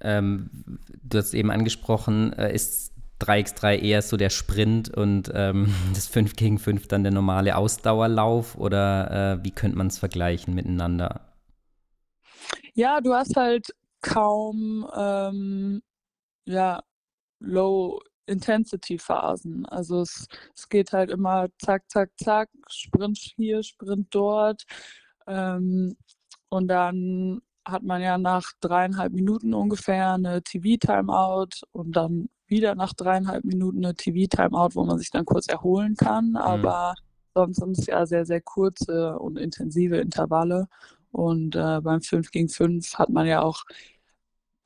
[0.00, 0.50] Ähm,
[1.04, 6.34] du hast eben angesprochen, äh, ist 3x3 eher so der Sprint und ähm, das 5
[6.34, 11.32] gegen 5 dann der normale Ausdauerlauf oder äh, wie könnte man es vergleichen miteinander?
[12.74, 13.68] Ja, du hast halt
[14.00, 15.82] kaum ähm,
[16.46, 16.82] ja,
[17.40, 19.66] Low-Intensity-Phasen.
[19.66, 24.64] Also es, es geht halt immer zack, zack, zack, Sprint hier, Sprint dort.
[25.26, 25.96] Ähm,
[26.48, 32.92] und dann hat man ja nach dreieinhalb Minuten ungefähr eine TV-Timeout und dann wieder nach
[32.92, 36.30] dreieinhalb Minuten eine TV-Timeout, wo man sich dann kurz erholen kann.
[36.30, 36.36] Mhm.
[36.36, 36.94] Aber
[37.34, 40.68] sonst sind es ja sehr, sehr kurze und intensive Intervalle.
[41.12, 43.62] Und äh, beim 5 gegen 5 hat man ja auch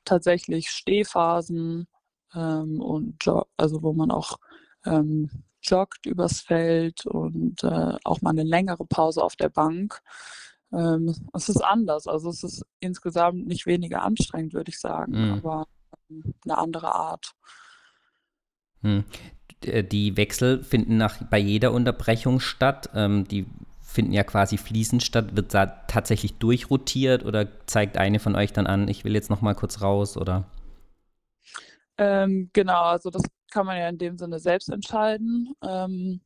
[0.07, 1.87] tatsächlich Stehphasen
[2.33, 3.23] ähm, und
[3.57, 4.37] also wo man auch
[4.85, 5.29] ähm,
[5.61, 10.01] joggt übers Feld und äh, auch mal eine längere Pause auf der Bank.
[10.73, 15.33] Ähm, es ist anders, also es ist insgesamt nicht weniger anstrengend, würde ich sagen, mhm.
[15.33, 15.67] aber
[16.09, 17.33] ähm, eine andere Art.
[18.81, 19.05] Hm.
[19.63, 22.89] Äh, die Wechsel finden nach, bei jeder Unterbrechung statt.
[22.93, 23.45] Ähm, die
[23.87, 25.35] finden ja quasi fließend statt.
[25.35, 29.41] Wird da tatsächlich durchrotiert oder zeigt eine von euch dann an, ich will jetzt noch
[29.41, 30.45] mal kurz raus oder?
[31.97, 36.21] Ähm, genau, also das kann man ja in dem Sinne selbst entscheiden, ähm,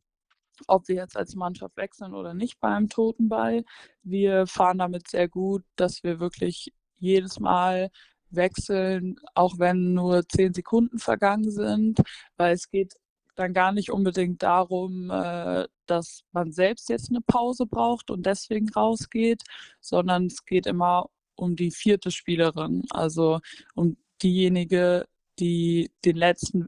[0.67, 3.63] ob wir jetzt als Mannschaft wechseln oder nicht beim Totenball.
[4.03, 7.89] Wir fahren damit sehr gut, dass wir wirklich jedes Mal
[8.31, 12.01] wechseln, auch wenn nur zehn Sekunden vergangen sind,
[12.37, 12.95] weil es geht
[13.35, 18.69] dann gar nicht unbedingt darum, äh, dass man selbst jetzt eine Pause braucht und deswegen
[18.69, 19.43] rausgeht,
[19.79, 23.39] sondern es geht immer um die vierte Spielerin, also
[23.73, 25.07] um diejenige,
[25.39, 26.67] die den letzten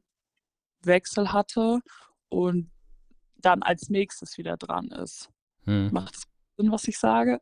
[0.82, 1.80] Wechsel hatte
[2.30, 2.72] und
[3.38, 5.30] dann als nächstes wieder dran ist.
[5.66, 5.90] Hm.
[5.92, 6.24] Macht das
[6.58, 7.40] Sinn, was ich sage?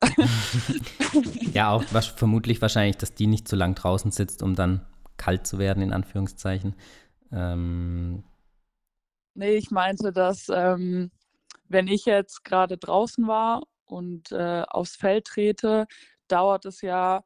[1.54, 4.86] ja, auch was, vermutlich wahrscheinlich, dass die nicht zu lang draußen sitzt, um dann
[5.18, 6.76] kalt zu werden, in Anführungszeichen.
[7.32, 8.24] Ähm,
[9.34, 11.12] Nee, ich meinte, dass ähm,
[11.68, 15.88] wenn ich jetzt gerade draußen war und äh, aufs Feld trete,
[16.28, 17.24] dauert es ja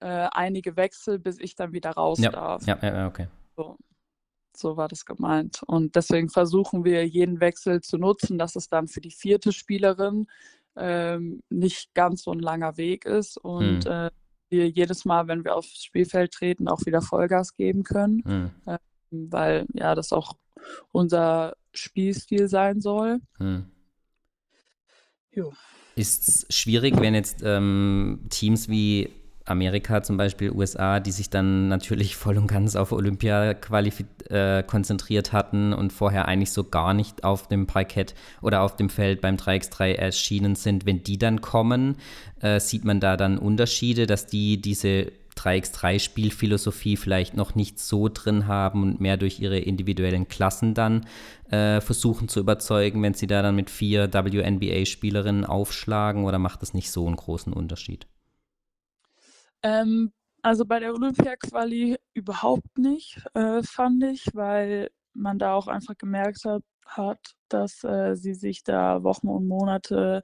[0.00, 2.30] äh, einige Wechsel, bis ich dann wieder raus ja.
[2.30, 2.66] darf.
[2.66, 3.28] Ja, ja, okay.
[3.56, 3.76] So.
[4.56, 5.62] so war das gemeint.
[5.66, 10.26] Und deswegen versuchen wir jeden Wechsel zu nutzen, dass es dann für die vierte Spielerin
[10.76, 13.92] ähm, nicht ganz so ein langer Weg ist und hm.
[13.92, 14.10] äh,
[14.48, 18.22] wir jedes Mal, wenn wir aufs Spielfeld treten, auch wieder Vollgas geben können.
[18.24, 18.78] Hm.
[19.12, 20.34] Weil ja das auch
[20.90, 23.20] unser Spielstil sein soll.
[23.38, 23.66] Hm.
[25.94, 29.10] Ist es schwierig, wenn jetzt ähm, Teams wie
[29.44, 35.32] Amerika zum Beispiel, USA, die sich dann natürlich voll und ganz auf Olympia äh, konzentriert
[35.32, 39.36] hatten und vorher eigentlich so gar nicht auf dem Parkett oder auf dem Feld beim
[39.36, 41.96] 3x3 erschienen sind, wenn die dann kommen,
[42.40, 48.46] äh, sieht man da dann Unterschiede, dass die diese 3x3-Spielphilosophie vielleicht noch nicht so drin
[48.46, 51.06] haben und mehr durch ihre individuellen Klassen dann
[51.50, 56.74] äh, versuchen zu überzeugen, wenn sie da dann mit vier WNBA-Spielerinnen aufschlagen oder macht das
[56.74, 58.06] nicht so einen großen Unterschied?
[59.62, 65.96] Ähm, also bei der Olympia-Quali überhaupt nicht, äh, fand ich, weil man da auch einfach
[65.96, 70.22] gemerkt hat, hat dass äh, sie sich da Wochen und Monate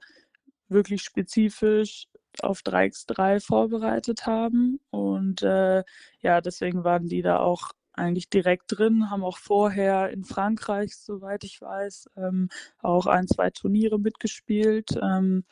[0.67, 2.07] wirklich spezifisch
[2.43, 4.79] auf 3x3 vorbereitet haben.
[4.89, 5.83] Und äh,
[6.21, 11.43] ja, deswegen waren die da auch eigentlich direkt drin, haben auch vorher in Frankreich, soweit
[11.43, 12.49] ich weiß, ähm,
[12.81, 14.97] auch ein, zwei Turniere mitgespielt.
[15.01, 15.43] Ähm,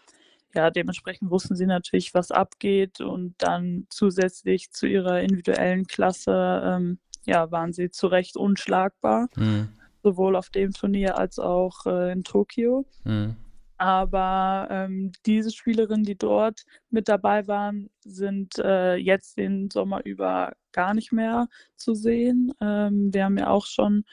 [0.56, 7.00] ja, dementsprechend wussten sie natürlich, was abgeht und dann zusätzlich zu ihrer individuellen Klasse, ähm,
[7.26, 9.70] ja, waren sie zu Recht unschlagbar, mhm.
[10.02, 12.86] sowohl auf dem Turnier als auch äh, in Tokio.
[13.04, 13.36] Mhm.
[13.78, 20.54] Aber ähm, diese Spielerinnen, die dort mit dabei waren, sind äh, jetzt den Sommer über
[20.72, 22.54] gar nicht mehr zu sehen.
[22.60, 24.04] Ähm, wir haben ja auch schon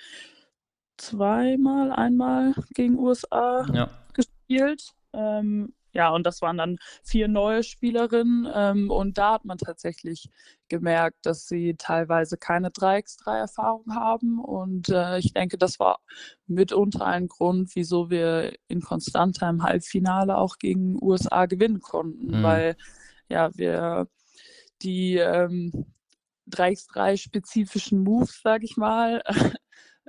[0.96, 3.90] zweimal, einmal gegen USA ja.
[4.12, 4.90] gespielt.
[5.12, 8.48] Ähm, ja, und das waren dann vier neue Spielerinnen.
[8.52, 10.28] Ähm, und da hat man tatsächlich
[10.68, 14.40] gemerkt, dass sie teilweise keine 3x3-Erfahrung haben.
[14.40, 16.00] Und äh, ich denke, das war
[16.46, 22.42] mitunter ein Grund, wieso wir in Konstanta im Halbfinale auch gegen USA gewinnen konnten, mhm.
[22.42, 22.76] weil
[23.28, 24.08] ja, wir
[24.82, 25.86] die ähm,
[26.50, 29.22] 3x3-spezifischen Moves, sage ich mal,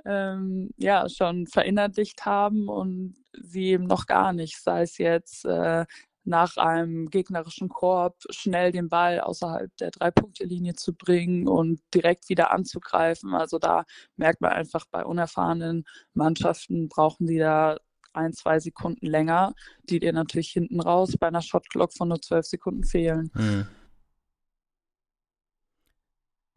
[0.04, 5.84] ähm, ja, schon verinnerlicht haben und sie eben noch gar nicht, sei es jetzt äh,
[6.26, 12.52] nach einem gegnerischen Korb schnell den Ball außerhalb der Drei-Punkte-Linie zu bringen und direkt wieder
[12.52, 13.32] anzugreifen.
[13.34, 13.84] Also da
[14.16, 17.76] merkt man einfach, bei unerfahrenen Mannschaften brauchen sie da
[18.12, 19.54] ein, zwei Sekunden länger,
[19.84, 23.30] die dir natürlich hinten raus bei einer Shotclock von nur zwölf Sekunden fehlen.
[23.34, 23.68] Mhm.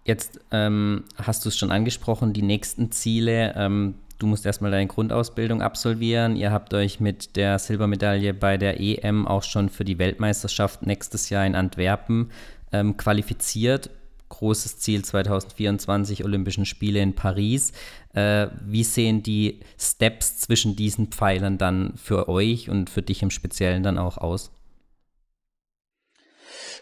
[0.10, 3.54] Jetzt ähm, hast du es schon angesprochen, die nächsten Ziele.
[3.56, 6.36] Ähm, du musst erstmal deine Grundausbildung absolvieren.
[6.36, 11.30] Ihr habt euch mit der Silbermedaille bei der EM auch schon für die Weltmeisterschaft nächstes
[11.30, 12.32] Jahr in Antwerpen
[12.72, 13.92] ähm, qualifiziert.
[14.30, 17.72] Großes Ziel 2024 Olympischen Spiele in Paris.
[18.16, 23.30] Äh, wie sehen die Steps zwischen diesen Pfeilern dann für euch und für dich im
[23.30, 24.50] Speziellen dann auch aus?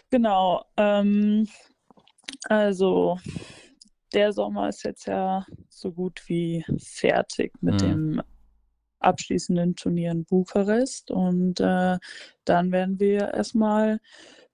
[0.08, 0.64] Genau.
[0.78, 1.46] Ähm,
[2.44, 3.18] also
[4.12, 7.78] der Sommer ist jetzt ja so gut wie fertig mit mhm.
[7.78, 8.22] dem
[9.00, 11.98] abschließenden Turnier in Bukarest und äh,
[12.44, 14.00] dann werden wir erstmal ein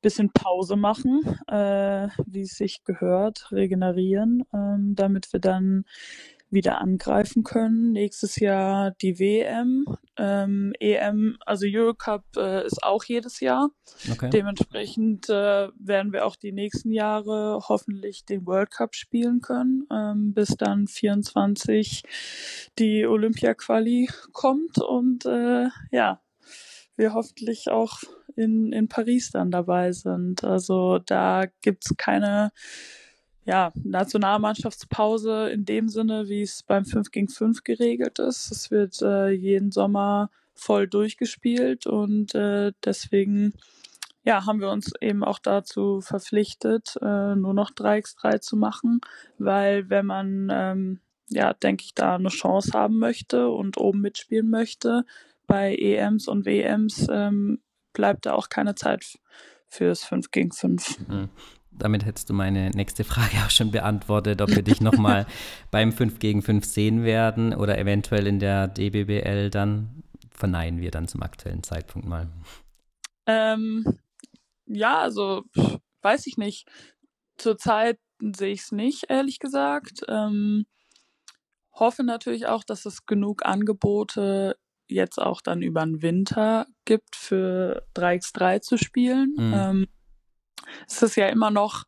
[0.03, 5.85] bisschen Pause machen, äh, wie es sich gehört, regenerieren, äh, damit wir dann
[6.55, 7.93] wieder angreifen können.
[7.93, 9.85] Nächstes Jahr die WM,
[10.17, 13.71] ähm, EM, also Eurocup äh, ist auch jedes Jahr.
[14.11, 14.31] Okay.
[14.31, 20.33] Dementsprechend äh, werden wir auch die nächsten Jahre hoffentlich den World Cup spielen können, ähm,
[20.33, 22.03] bis dann 24
[22.79, 26.23] die Olympia-Quali kommt und äh, ja,
[26.97, 27.99] wir hoffentlich auch
[28.37, 30.45] in, in Paris dann dabei sind.
[30.45, 32.53] Also da gibt's keine
[33.45, 38.51] ja, Nationalmannschaftspause in dem Sinne, wie es beim 5 gegen 5 geregelt ist.
[38.51, 43.55] Es wird äh, jeden Sommer voll durchgespielt und äh, deswegen
[44.23, 49.01] ja, haben wir uns eben auch dazu verpflichtet, äh, nur noch 3x3 zu machen,
[49.37, 54.49] weil wenn man, ähm, ja, denke ich, da eine Chance haben möchte und oben mitspielen
[54.49, 55.05] möchte,
[55.47, 57.61] bei EMs und WMs ähm,
[57.93, 59.19] bleibt da auch keine Zeit
[59.69, 61.07] fürs 5 gegen 5.
[61.07, 61.29] Mhm
[61.79, 65.27] damit hättest du meine nächste Frage auch schon beantwortet, ob wir dich nochmal
[65.71, 70.03] beim 5 gegen 5 sehen werden oder eventuell in der DBBL dann.
[70.31, 72.29] Verneinen wir dann zum aktuellen Zeitpunkt mal.
[73.27, 73.85] Ähm,
[74.67, 75.45] ja, also
[76.03, 76.69] weiß ich nicht.
[77.37, 80.03] Zurzeit sehe ich es nicht, ehrlich gesagt.
[80.09, 80.67] Ähm,
[81.73, 84.57] hoffe natürlich auch, dass es genug Angebote
[84.87, 89.35] jetzt auch dann über den Winter gibt, für 3x3 zu spielen.
[89.37, 89.55] Mhm.
[89.55, 89.87] Ähm,
[90.87, 91.85] es ist ja immer noch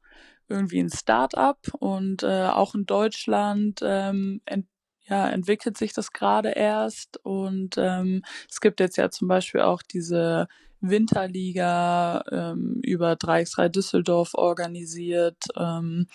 [0.49, 4.67] irgendwie ein Start-up und äh, auch in Deutschland ähm, ent
[5.09, 9.83] ja, entwickelt sich das gerade erst und ähm, es gibt jetzt ja zum Beispiel auch
[9.83, 10.49] diese
[10.81, 16.09] Winterliga ähm, über 3x3 Düsseldorf organisiert ähm,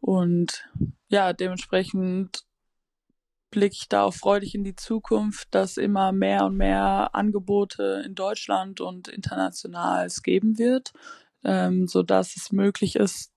[0.00, 0.64] und
[1.08, 2.44] ja, dementsprechend
[3.50, 8.14] blicke ich da auch freudig in die Zukunft, dass immer mehr und mehr Angebote in
[8.14, 10.92] Deutschland und international es geben wird
[11.44, 13.30] ähm, so dass es möglich ist,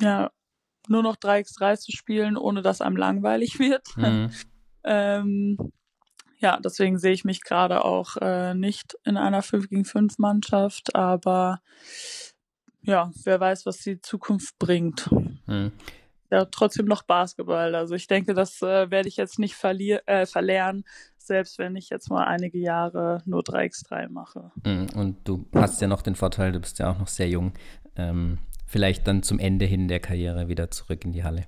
[0.00, 0.30] ja,
[0.88, 3.86] nur noch 3x3 zu spielen, ohne dass einem langweilig wird.
[3.96, 4.30] Mhm.
[4.84, 5.58] ähm,
[6.38, 10.94] ja, deswegen sehe ich mich gerade auch äh, nicht in einer 5 gegen 5 Mannschaft,
[10.94, 11.60] aber
[12.82, 15.10] ja, wer weiß, was die Zukunft bringt.
[15.46, 15.72] Mhm.
[16.30, 17.74] Ja, trotzdem noch Basketball.
[17.74, 20.84] Also ich denke, das äh, werde ich jetzt nicht verlier äh, verlernen,
[21.16, 24.50] selbst wenn ich jetzt mal einige Jahre nur 3x3 mache.
[24.64, 27.52] Mhm, und du hast ja noch den Vorteil, du bist ja auch noch sehr jung.
[27.96, 31.46] Ähm, vielleicht dann zum Ende hin der Karriere wieder zurück in die Halle.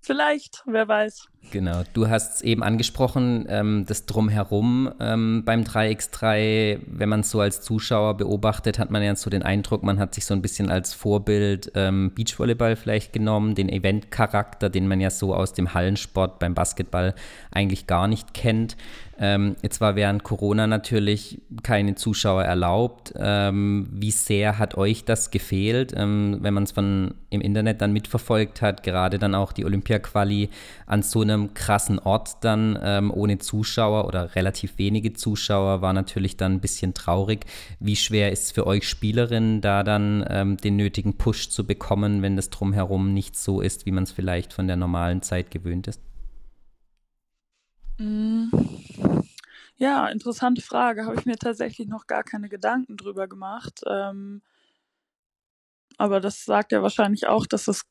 [0.00, 1.28] Vielleicht, wer weiß.
[1.50, 7.30] Genau, du hast es eben angesprochen, ähm, das Drumherum ähm, beim 3x3, wenn man es
[7.30, 10.42] so als Zuschauer beobachtet, hat man ja so den Eindruck, man hat sich so ein
[10.42, 15.74] bisschen als Vorbild ähm, Beachvolleyball vielleicht genommen, den Eventcharakter, den man ja so aus dem
[15.74, 17.14] Hallensport beim Basketball
[17.50, 18.76] eigentlich gar nicht kennt.
[19.18, 23.14] Ähm, jetzt war während Corona natürlich keine Zuschauer erlaubt.
[23.16, 27.92] Ähm, wie sehr hat euch das gefehlt, ähm, wenn man es von im Internet dann
[27.92, 30.50] mitverfolgt hat, gerade dann auch die Olympia-Quali
[30.86, 36.36] an so einem krassen Ort dann ähm, ohne Zuschauer oder relativ wenige Zuschauer war natürlich
[36.36, 37.44] dann ein bisschen traurig.
[37.80, 42.22] Wie schwer ist es für euch Spielerinnen, da dann ähm, den nötigen Push zu bekommen,
[42.22, 45.88] wenn das drumherum nicht so ist, wie man es vielleicht von der normalen Zeit gewöhnt
[45.88, 46.00] ist?
[47.98, 48.46] Mm.
[49.76, 51.04] Ja, interessante Frage.
[51.04, 53.82] Habe ich mir tatsächlich noch gar keine Gedanken drüber gemacht.
[53.86, 54.40] Ähm,
[55.98, 57.84] aber das sagt ja wahrscheinlich auch, dass es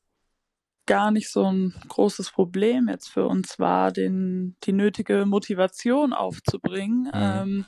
[0.86, 7.04] gar nicht so ein großes Problem jetzt für uns war, den, die nötige Motivation aufzubringen.
[7.04, 7.10] Mhm.
[7.14, 7.64] Ähm,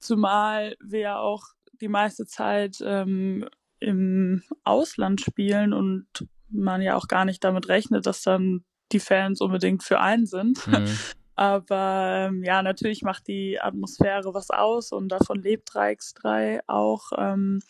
[0.00, 1.44] zumal wir ja auch
[1.80, 3.48] die meiste Zeit ähm,
[3.80, 6.06] im Ausland spielen und
[6.50, 10.66] man ja auch gar nicht damit rechnet, dass dann die Fans unbedingt für einen sind.
[10.66, 10.86] Mhm.
[11.36, 17.12] Aber ähm, ja, natürlich macht die Atmosphäre was aus und davon lebt 3x3 auch.
[17.16, 17.60] Ähm,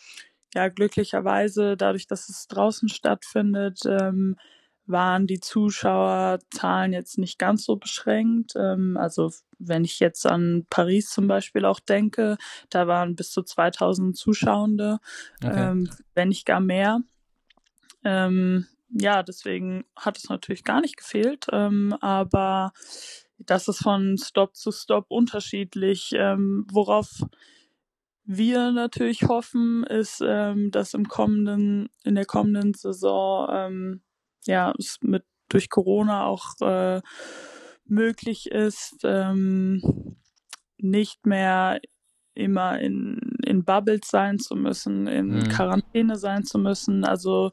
[0.55, 4.37] ja, glücklicherweise, dadurch, dass es draußen stattfindet, ähm,
[4.89, 8.55] waren die Zuschauerzahlen jetzt nicht ganz so beschränkt.
[8.57, 12.37] Ähm, also wenn ich jetzt an Paris zum Beispiel auch denke,
[12.71, 14.99] da waren bis zu 2000 Zuschauende,
[15.43, 15.71] okay.
[15.71, 17.01] ähm, wenn nicht gar mehr.
[18.05, 22.73] Ähm, ja, deswegen hat es natürlich gar nicht gefehlt, ähm, aber
[23.39, 26.11] das ist von Stop zu Stop unterschiedlich.
[26.15, 27.23] Ähm, worauf
[28.25, 34.01] wir natürlich hoffen, ist, ähm, dass im kommenden, in der kommenden Saison
[34.49, 37.01] ja es mit durch Corona auch äh,
[37.85, 40.17] möglich ist, ähm,
[40.79, 41.81] nicht mehr
[42.35, 45.49] immer in in Bubbles sein zu müssen, in mhm.
[45.49, 47.05] Quarantäne sein zu müssen.
[47.05, 47.51] Also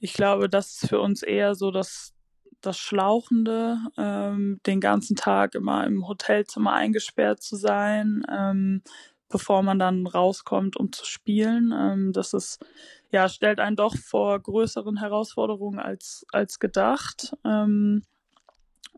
[0.00, 2.14] ich glaube, das ist für uns eher so das,
[2.60, 8.82] das Schlauchende, ähm, den ganzen Tag immer im Hotelzimmer eingesperrt zu sein, ähm,
[9.30, 11.72] bevor man dann rauskommt, um zu spielen.
[11.76, 12.64] Ähm, das ist,
[13.10, 17.34] ja, stellt einen doch vor größeren Herausforderungen als, als gedacht.
[17.44, 18.02] Ähm,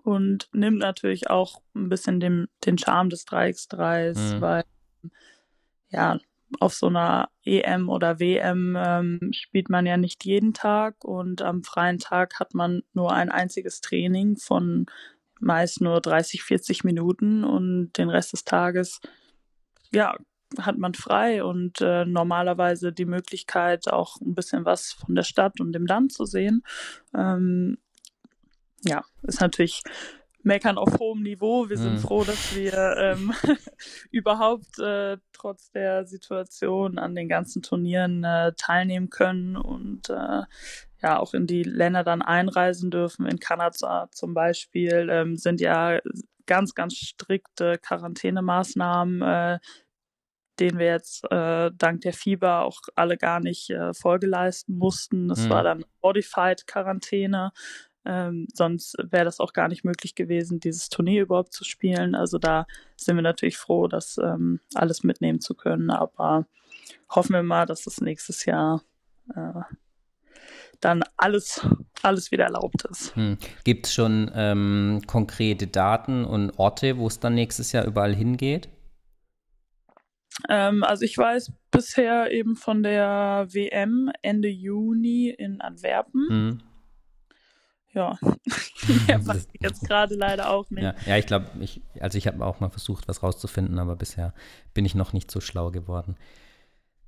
[0.03, 4.41] und nimmt natürlich auch ein bisschen den, den Charme des 3x3s, mhm.
[4.41, 4.65] weil
[5.91, 6.19] ja,
[6.59, 11.63] auf so einer EM oder WM ähm, spielt man ja nicht jeden Tag und am
[11.63, 14.87] freien Tag hat man nur ein einziges Training von
[15.39, 19.01] meist nur 30, 40 Minuten und den Rest des Tages,
[19.93, 20.17] ja,
[20.59, 25.61] hat man frei und äh, normalerweise die Möglichkeit, auch ein bisschen was von der Stadt
[25.61, 26.63] und dem Land zu sehen.
[27.15, 27.79] Ähm,
[28.85, 29.83] ja, ist natürlich
[30.43, 31.69] meckern auf hohem Niveau.
[31.69, 31.99] Wir sind mhm.
[31.99, 33.33] froh, dass wir ähm,
[34.11, 40.43] überhaupt äh, trotz der Situation an den ganzen Turnieren äh, teilnehmen können und äh,
[41.03, 43.27] ja auch in die Länder dann einreisen dürfen.
[43.27, 46.01] In Kanada zum Beispiel ähm, sind ja
[46.47, 49.61] ganz, ganz strikte Quarantänemaßnahmen,
[50.61, 55.29] denen wir jetzt äh, dank der Fieber auch alle gar nicht äh, Folge leisten mussten.
[55.29, 55.51] Das mhm.
[55.51, 57.53] war dann Modified Quarantäne.
[58.05, 62.15] Ähm, sonst wäre das auch gar nicht möglich gewesen, dieses Turnier überhaupt zu spielen.
[62.15, 65.91] Also da sind wir natürlich froh, das ähm, alles mitnehmen zu können.
[65.91, 66.47] Aber
[67.11, 68.83] hoffen wir mal, dass es nächstes Jahr
[69.35, 69.61] äh,
[70.81, 71.67] dann alles,
[72.03, 73.15] alles wieder erlaubt ist.
[73.17, 73.37] Hm.
[73.65, 78.71] Gibt es schon ähm, konkrete Daten und Orte, wo es dann nächstes Jahr überall hingeht?
[80.49, 86.27] Ähm, also ich weiß bisher eben von der WM Ende Juni in Antwerpen.
[86.29, 86.61] Hm
[87.93, 88.19] ja,
[89.07, 90.83] mehr weiß ich jetzt gerade leider auch nicht.
[90.83, 94.33] Ja, ja ich glaube, ich, also ich habe auch mal versucht, was rauszufinden, aber bisher
[94.75, 96.17] bin ich noch nicht so schlau geworden.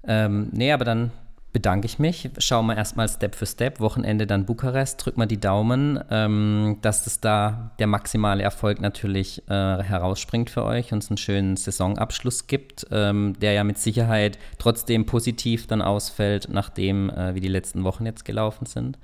[0.04, 1.12] Ähm, nee, aber dann
[1.52, 2.30] bedanke ich mich.
[2.38, 3.80] Schauen wir erstmal Step für Step.
[3.80, 5.04] Wochenende dann Bukarest.
[5.04, 10.64] Drück mal die Daumen, ähm, dass es da der maximale Erfolg natürlich äh, herausspringt für
[10.64, 15.82] euch und es einen schönen Saisonabschluss gibt, ähm, der ja mit Sicherheit trotzdem positiv dann
[15.82, 18.98] ausfällt, nachdem äh, wie die letzten Wochen jetzt gelaufen sind.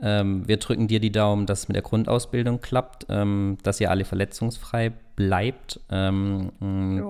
[0.00, 3.90] Ähm, wir drücken dir die Daumen, dass es mit der Grundausbildung klappt, ähm, dass ihr
[3.90, 7.08] alle verletzungsfrei bleibt ähm, und jo.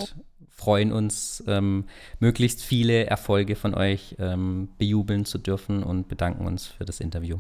[0.62, 1.86] Freuen uns, ähm,
[2.20, 7.38] möglichst viele Erfolge von euch ähm, bejubeln zu dürfen und bedanken uns für das Interview.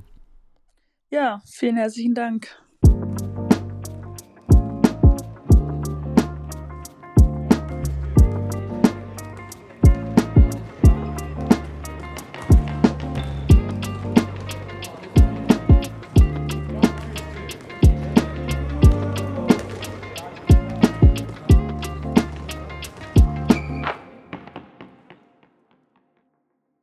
[1.10, 2.48] Ja, vielen herzlichen Dank.